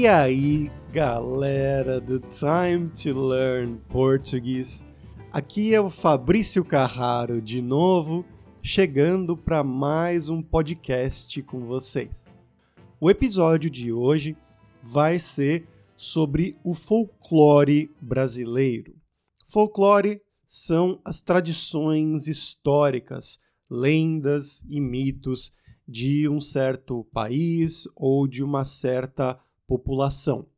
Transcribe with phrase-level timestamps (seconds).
[0.00, 4.82] E aí, galera do Time to Learn Português.
[5.30, 8.24] Aqui é o Fabrício Carraro de novo,
[8.62, 12.30] chegando para mais um podcast com vocês.
[12.98, 14.34] O episódio de hoje
[14.82, 18.96] vai ser sobre o folclore brasileiro.
[19.48, 25.52] Folclore são as tradições históricas, lendas e mitos
[25.86, 29.38] de um certo país ou de uma certa
[29.70, 30.48] população.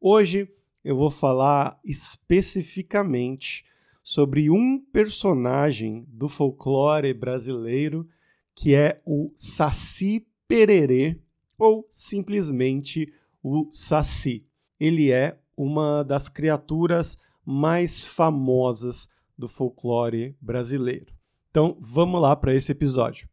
[0.00, 0.52] Hoje
[0.82, 3.64] eu vou falar especificamente
[4.02, 8.04] sobre um personagem do folclore brasileiro
[8.52, 11.20] que é o Saci Pererê
[11.56, 14.44] ou simplesmente o Saci.
[14.80, 17.16] Ele é uma das criaturas
[17.46, 21.14] mais famosas do folclore brasileiro.
[21.48, 23.28] Então, vamos lá para esse episódio.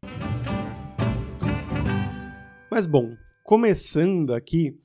[2.69, 4.79] Mas bom, começando aqui,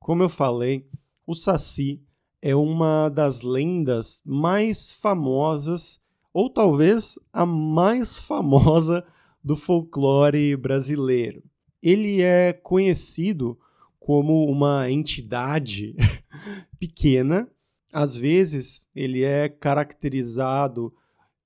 [0.00, 0.86] como eu falei,
[1.26, 2.02] o Saci
[2.42, 6.00] é uma das lendas mais famosas,
[6.32, 9.06] ou talvez a mais famosa
[9.44, 11.42] do folclore brasileiro.
[11.82, 13.58] Ele é conhecido
[13.98, 15.94] como uma entidade
[16.80, 17.48] pequena,
[17.92, 20.92] às vezes ele é caracterizado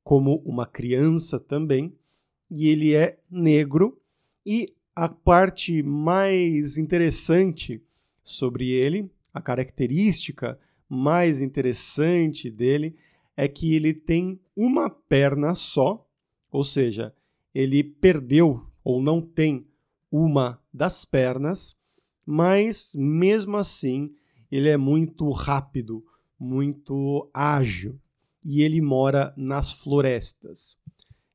[0.02, 1.92] como uma criança também,
[2.50, 4.00] e ele é negro,
[4.46, 7.83] e a parte mais interessante
[8.24, 10.58] sobre ele, a característica
[10.88, 12.96] mais interessante dele
[13.36, 16.08] é que ele tem uma perna só,
[16.50, 17.14] ou seja,
[17.54, 19.66] ele perdeu ou não tem
[20.10, 21.76] uma das pernas,
[22.24, 24.14] mas mesmo assim
[24.50, 26.04] ele é muito rápido,
[26.38, 28.00] muito ágil
[28.44, 30.76] e ele mora nas florestas.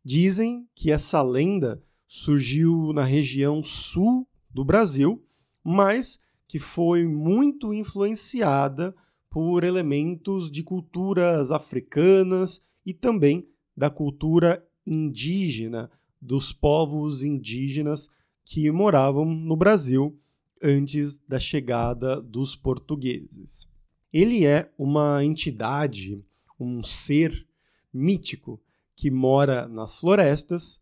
[0.03, 5.23] Dizem que essa lenda surgiu na região sul do Brasil,
[5.63, 6.19] mas
[6.49, 8.95] que foi muito influenciada
[9.29, 18.09] por elementos de culturas africanas e também da cultura indígena, dos povos indígenas
[18.43, 20.19] que moravam no Brasil
[20.61, 23.67] antes da chegada dos portugueses.
[24.11, 26.19] Ele é uma entidade,
[26.59, 27.47] um ser
[27.93, 28.59] mítico
[28.95, 30.81] que mora nas florestas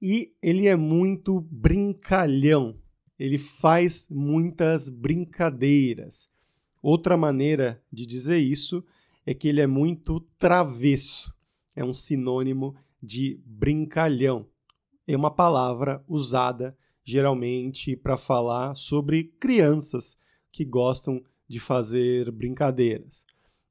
[0.00, 2.76] e ele é muito brincalhão,
[3.18, 6.30] ele faz muitas brincadeiras.
[6.82, 8.84] Outra maneira de dizer isso
[9.24, 11.34] é que ele é muito travesso.
[11.74, 14.46] É um sinônimo de brincalhão.
[15.06, 20.18] É uma palavra usada geralmente para falar sobre crianças
[20.50, 23.24] que gostam de fazer brincadeiras.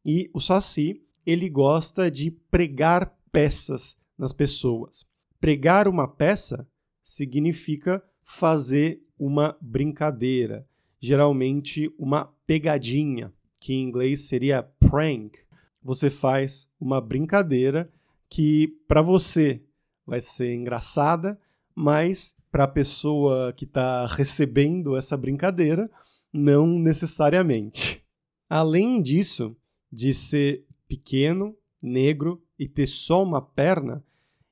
[0.06, 5.06] E o Saci, ele gosta de pregar peças nas pessoas.
[5.40, 6.68] Pregar uma peça
[7.02, 10.68] significa fazer uma brincadeira,
[11.00, 15.38] geralmente uma pegadinha, que em inglês seria prank.
[15.82, 17.90] Você faz uma brincadeira
[18.28, 19.62] que para você
[20.06, 21.40] vai ser engraçada,
[21.74, 25.90] mas para a pessoa que está recebendo essa brincadeira,
[26.34, 28.04] não necessariamente.
[28.50, 29.56] Além disso,
[29.92, 34.04] de ser pequeno, negro e ter só uma perna,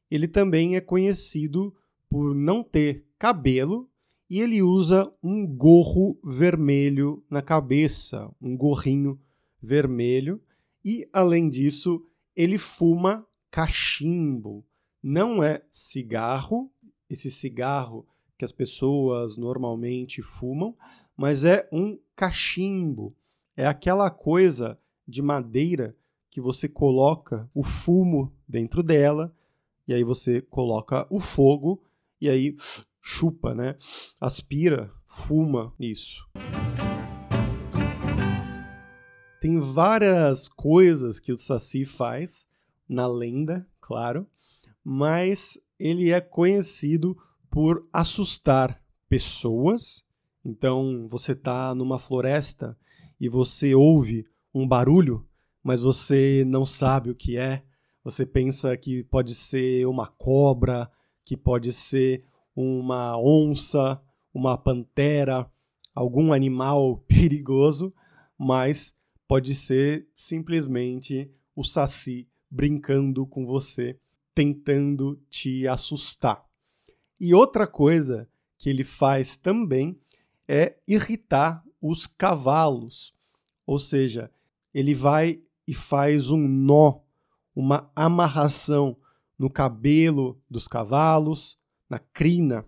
[0.09, 1.75] ele também é conhecido
[2.09, 3.89] por não ter cabelo
[4.29, 9.17] e ele usa um gorro vermelho na cabeça, um gorrinho
[9.61, 10.41] vermelho,
[10.83, 14.65] e além disso, ele fuma cachimbo.
[15.01, 16.69] Não é cigarro,
[17.09, 18.05] esse cigarro
[18.37, 20.75] que as pessoas normalmente fumam,
[21.15, 23.15] mas é um cachimbo.
[23.55, 25.95] É aquela coisa de madeira
[26.29, 29.33] que você coloca o fumo dentro dela,
[29.87, 31.81] e aí você coloca o fogo,
[32.19, 32.57] e aí
[33.05, 33.75] chupa, né?
[34.21, 36.25] Aspira, fuma isso.
[39.41, 42.47] Tem várias coisas que o Saci faz
[42.87, 44.25] na lenda, claro,
[44.81, 47.17] mas ele é conhecido
[47.51, 50.05] por assustar pessoas.
[50.45, 52.77] Então, você está numa floresta
[53.19, 55.27] e você ouve um barulho,
[55.61, 57.65] mas você não sabe o que é.
[58.01, 60.89] Você pensa que pode ser uma cobra,
[61.25, 64.01] que pode ser uma onça,
[64.33, 65.49] uma pantera,
[65.93, 67.93] algum animal perigoso,
[68.37, 68.95] mas
[69.27, 73.99] pode ser simplesmente o saci brincando com você,
[74.33, 76.45] tentando te assustar.
[77.19, 78.27] E outra coisa
[78.57, 79.99] que ele faz também
[80.47, 83.13] é irritar os cavalos.
[83.65, 84.31] Ou seja,
[84.73, 86.99] ele vai e faz um nó,
[87.55, 88.97] uma amarração
[89.37, 91.57] no cabelo dos cavalos,
[91.89, 92.65] na crina,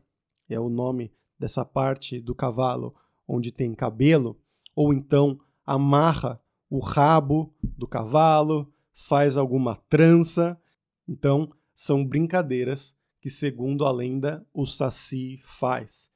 [0.47, 2.95] é o nome dessa parte do cavalo
[3.27, 4.39] onde tem cabelo,
[4.75, 6.39] ou então amarra
[6.69, 10.59] o rabo do cavalo, faz alguma trança.
[11.07, 16.11] Então, são brincadeiras que, segundo a lenda, o Saci faz.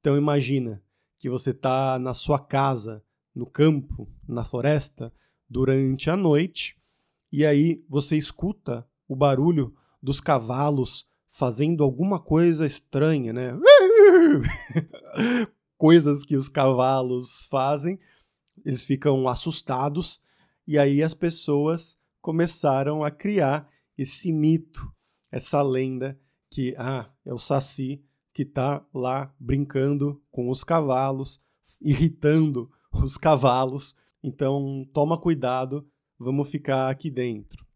[0.00, 0.82] Então, imagina
[1.18, 3.02] que você está na sua casa,
[3.34, 5.12] no campo, na floresta,
[5.48, 6.76] durante a noite,
[7.32, 13.52] e aí você escuta o barulho dos cavalos fazendo alguma coisa estranha, né?
[15.76, 18.00] Coisas que os cavalos fazem,
[18.64, 20.20] eles ficam assustados,
[20.66, 24.92] e aí as pessoas começaram a criar esse mito,
[25.30, 26.18] essa lenda
[26.50, 28.02] que ah, é o Saci
[28.32, 31.40] que está lá brincando com os cavalos,
[31.80, 33.96] irritando os cavalos.
[34.22, 35.86] Então toma cuidado,
[36.18, 37.67] vamos ficar aqui dentro.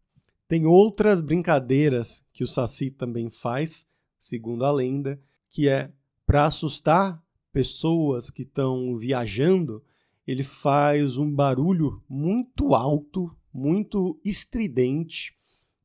[0.53, 3.87] Tem outras brincadeiras que o Saci também faz,
[4.19, 5.19] segundo a lenda,
[5.49, 5.91] que é
[6.27, 7.19] para assustar
[7.51, 9.83] pessoas que estão viajando,
[10.27, 15.35] ele faz um barulho muito alto, muito estridente,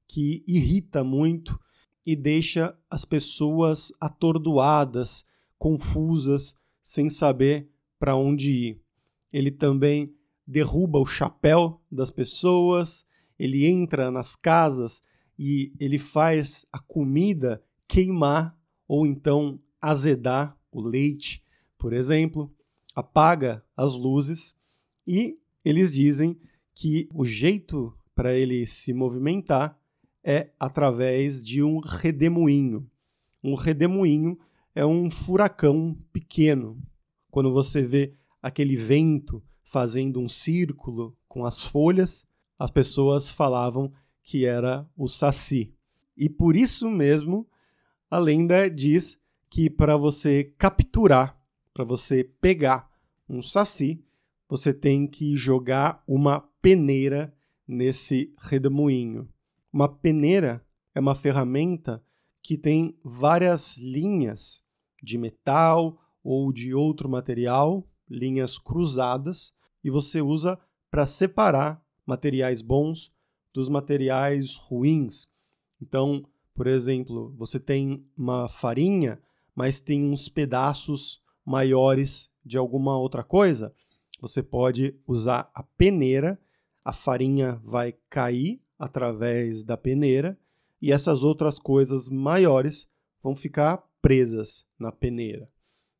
[0.07, 1.59] que irrita muito
[2.05, 5.25] e deixa as pessoas atordoadas,
[5.59, 8.83] confusas, sem saber para onde ir.
[9.33, 10.15] Ele também
[10.47, 13.08] derruba o chapéu das pessoas,
[13.39, 15.03] ele entra nas casas
[15.39, 21.43] e ele faz a comida queimar ou então azedar o leite,
[21.79, 22.53] por exemplo,
[22.95, 24.55] apaga as luzes
[25.07, 26.37] e eles dizem
[26.75, 29.79] que o jeito para ele se movimentar
[30.25, 32.89] é através de um redemoinho.
[33.43, 34.39] Um redemoinho
[34.75, 36.81] é um furacão pequeno.
[37.31, 38.13] Quando você vê
[38.43, 42.27] aquele vento fazendo um círculo com as folhas,
[42.59, 45.75] as pessoas falavam que era o saci.
[46.17, 47.47] E por isso mesmo,
[48.11, 51.41] a lenda diz que para você capturar,
[51.73, 52.91] para você pegar
[53.29, 54.05] um saci,
[54.49, 57.35] você tem que jogar uma peneira
[57.67, 59.29] nesse redemoinho.
[59.73, 60.65] Uma peneira
[60.95, 62.03] é uma ferramenta
[62.43, 64.63] que tem várias linhas
[65.03, 70.59] de metal ou de outro material, linhas cruzadas, e você usa
[70.91, 73.13] para separar materiais bons
[73.53, 75.29] dos materiais ruins.
[75.81, 76.25] Então,
[76.55, 79.21] por exemplo, você tem uma farinha,
[79.55, 83.75] mas tem uns pedaços maiores de alguma outra coisa,
[84.21, 86.41] você pode usar a peneira,
[86.83, 90.39] a farinha vai cair através da peneira
[90.81, 92.89] e essas outras coisas maiores
[93.23, 95.51] vão ficar presas na peneira.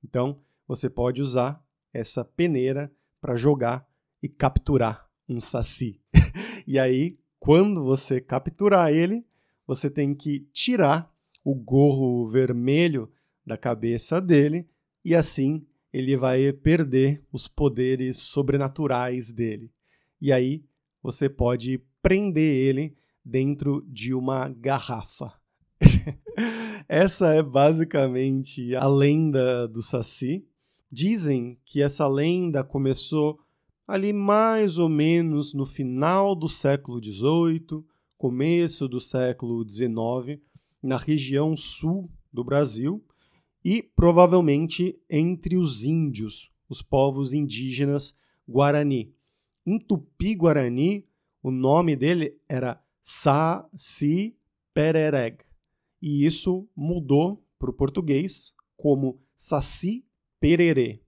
[0.03, 1.63] Então, você pode usar
[1.93, 2.91] essa peneira
[3.21, 3.87] para jogar
[4.23, 6.01] e capturar um saci.
[6.67, 9.25] e aí, quando você capturar ele,
[9.67, 11.13] você tem que tirar
[11.45, 13.11] o gorro vermelho
[13.47, 14.67] da cabeça dele
[15.05, 19.71] e assim ele vai perder os poderes sobrenaturais dele.
[20.21, 20.65] E aí
[21.03, 25.33] você pode prender ele dentro de uma garrafa.
[26.89, 30.47] essa é basicamente a lenda do Saci.
[30.91, 33.39] Dizem que essa lenda começou
[33.89, 37.83] ali mais ou menos no final do século XVIII,
[38.19, 40.39] começo do século XIX,
[40.83, 43.03] na região sul do Brasil
[43.65, 48.15] e provavelmente entre os índios, os povos indígenas
[48.47, 49.15] Guarani.
[49.65, 51.07] Em Tupi-Guarani,
[51.43, 54.37] o nome dele era Saci
[54.75, 55.39] Perereg.
[56.01, 60.05] E isso mudou para o português como Saci
[60.39, 61.01] Pererê.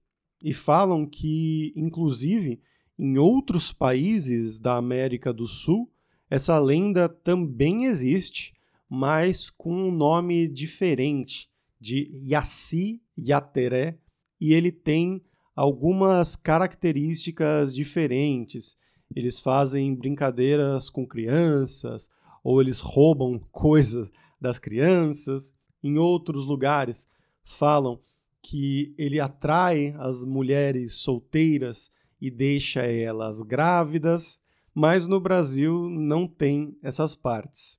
[0.42, 2.58] E falam que, inclusive,
[3.02, 5.90] em outros países da América do Sul,
[6.28, 8.52] essa lenda também existe,
[8.90, 11.48] mas com um nome diferente,
[11.80, 13.96] de Yassi Yateré,
[14.38, 15.22] e ele tem
[15.56, 18.76] algumas características diferentes.
[19.16, 22.10] Eles fazem brincadeiras com crianças,
[22.44, 25.54] ou eles roubam coisas das crianças.
[25.82, 27.08] Em outros lugares,
[27.42, 27.98] falam
[28.42, 31.90] que ele atrai as mulheres solteiras
[32.20, 34.38] e deixa elas grávidas,
[34.74, 37.78] mas no Brasil não tem essas partes.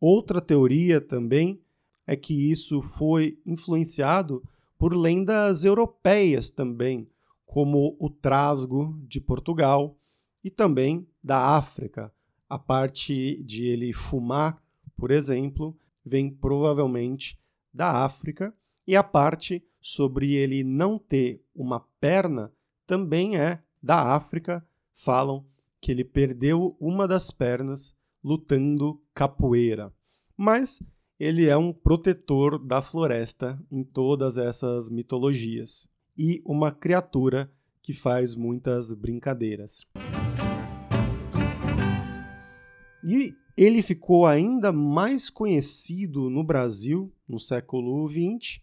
[0.00, 1.60] Outra teoria também
[2.06, 4.42] é que isso foi influenciado
[4.78, 7.08] por lendas europeias também,
[7.46, 9.96] como o trasgo de Portugal
[10.42, 12.12] e também da África.
[12.48, 14.60] A parte de ele fumar,
[14.96, 17.38] por exemplo, vem provavelmente
[17.72, 18.54] da África,
[18.86, 22.52] e a parte sobre ele não ter uma perna
[22.86, 24.64] também é da África.
[24.92, 25.44] Falam
[25.80, 29.92] que ele perdeu uma das pernas lutando capoeira.
[30.36, 30.80] Mas
[31.18, 37.50] ele é um protetor da floresta em todas essas mitologias e uma criatura
[37.82, 39.86] que faz muitas brincadeiras.
[43.04, 48.60] E ele ficou ainda mais conhecido no Brasil no século XX,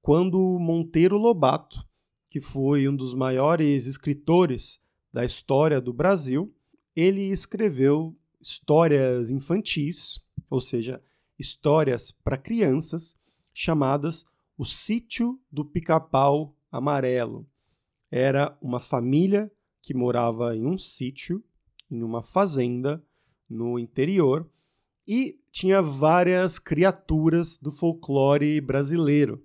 [0.00, 1.84] quando Monteiro Lobato,
[2.30, 4.80] que foi um dos maiores escritores
[5.12, 6.54] da história do Brasil,
[6.94, 11.02] ele escreveu histórias infantis, ou seja,
[11.36, 13.16] histórias para crianças,
[13.52, 14.24] chamadas
[14.56, 17.48] O Sítio do Pica-Pau Amarelo.
[18.08, 19.50] Era uma família
[19.82, 21.42] que morava em um sítio,
[21.90, 23.02] em uma fazenda
[23.48, 24.48] no interior,
[25.06, 29.44] e tinha várias criaturas do folclore brasileiro,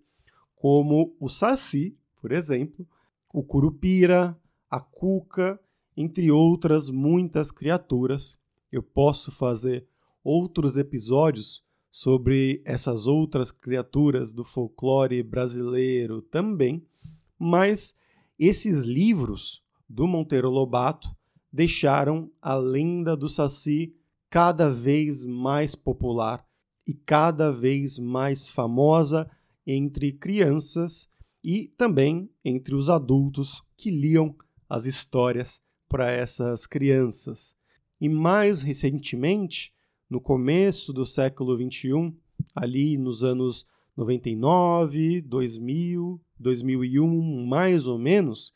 [0.55, 2.88] como o saci, por exemplo,
[3.32, 4.36] o curupira,
[4.67, 5.60] a cuca,
[5.96, 8.36] entre outras muitas criaturas.
[8.72, 9.86] Eu posso fazer
[10.24, 16.84] outros episódios sobre essas outras criaturas do folclore brasileiro também,
[17.38, 17.96] mas
[18.39, 21.15] esses livros do Monteiro Lobato
[21.53, 23.96] deixaram a lenda do Saci
[24.32, 26.44] cada vez mais popular
[26.88, 29.29] e cada vez mais famosa
[29.63, 31.08] entre crianças
[31.45, 34.35] e também entre os adultos que liam
[34.67, 37.55] as histórias para essas crianças.
[38.01, 39.71] E mais recentemente,
[40.09, 42.11] no começo do século XXI,
[42.55, 43.63] ali nos anos
[43.95, 48.51] 99, 2000, 2001, mais ou menos,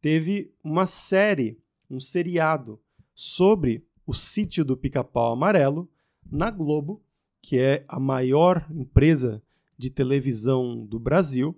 [0.00, 1.56] teve uma série,
[1.88, 2.80] um seriado
[3.14, 5.88] sobre o sítio do Pica-Pau Amarelo
[6.28, 7.00] na Globo,
[7.40, 9.40] que é a maior empresa
[9.78, 11.56] de televisão do Brasil.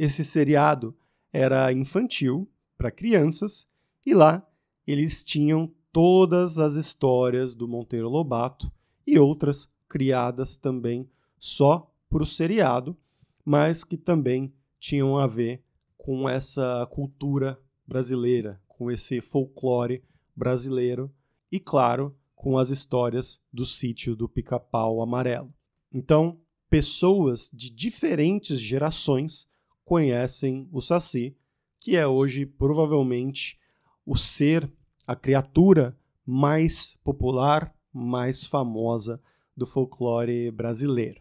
[0.00, 0.96] Esse seriado
[1.30, 3.68] era infantil para crianças
[4.06, 4.48] e lá
[4.86, 8.72] eles tinham todas as histórias do Monteiro Lobato
[9.06, 11.06] e outras criadas também
[11.38, 12.96] só para o seriado,
[13.44, 15.62] mas que também tinham a ver
[15.98, 20.02] com essa cultura brasileira, com esse folclore
[20.34, 21.12] brasileiro
[21.52, 25.52] e, claro, com as histórias do sítio do Pica-Pau Amarelo.
[25.92, 26.40] Então,
[26.70, 29.49] pessoas de diferentes gerações
[29.90, 31.36] conhecem o Saci,
[31.80, 33.58] que é hoje provavelmente
[34.06, 34.70] o ser,
[35.04, 39.20] a criatura mais popular, mais famosa
[39.56, 41.20] do folclore brasileiro.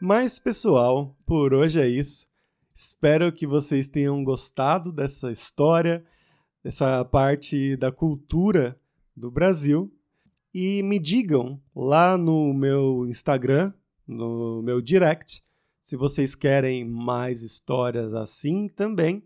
[0.00, 2.26] Mas, pessoal, por hoje é isso.
[2.74, 6.04] Espero que vocês tenham gostado dessa história,
[6.64, 8.76] dessa parte da cultura
[9.16, 9.96] do Brasil.
[10.52, 13.72] E me digam lá no meu Instagram,
[14.04, 15.43] no meu direct,
[15.84, 19.22] se vocês querem mais histórias assim também.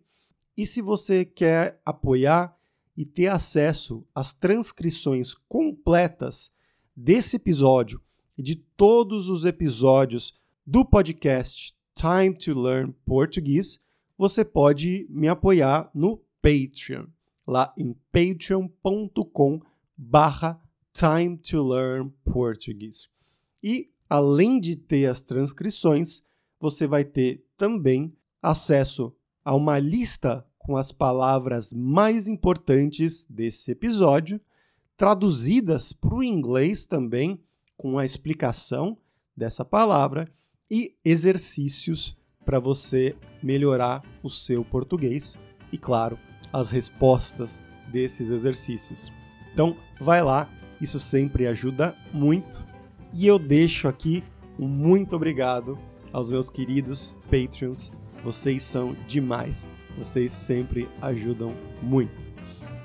[0.57, 2.59] E se você quer apoiar
[2.97, 6.51] e ter acesso às transcrições completas
[6.97, 8.03] desse episódio
[8.37, 10.37] e de todos os episódios
[10.67, 13.81] do podcast Time to Learn Português,
[14.17, 17.07] você pode me apoiar no Patreon,
[17.47, 19.61] lá em patreon.com
[19.97, 20.61] barra
[20.93, 23.09] Time to Learn Português.
[23.63, 26.27] E, além de ter as transcrições,
[26.61, 28.13] você vai ter também
[28.43, 34.41] acesso a uma lista com as palavras mais importantes desse episódio,
[34.97, 37.41] traduzidas para o inglês também,
[37.77, 38.99] com a explicação
[39.37, 40.29] dessa palavra
[40.71, 45.39] e exercícios para você melhorar o seu português
[45.73, 46.19] e, claro,
[46.53, 49.13] as respostas desses exercícios.
[49.53, 50.51] Então, vai lá,
[50.81, 52.67] isso sempre ajuda muito.
[53.15, 54.23] E eu deixo aqui
[54.59, 55.79] um muito obrigado
[56.13, 57.91] aos meus queridos Patreons.
[58.23, 59.69] Vocês são demais.
[59.97, 62.27] Vocês sempre ajudam muito.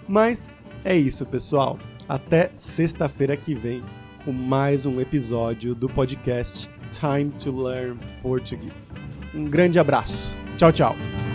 [0.07, 1.79] Mas é isso, pessoal.
[2.07, 3.81] Até sexta-feira que vem
[4.25, 8.91] com mais um episódio do podcast Time to Learn Português.
[9.33, 10.37] Um grande abraço.
[10.57, 11.32] Tchau, tchau.